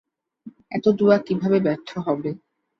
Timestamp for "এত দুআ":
0.71-1.15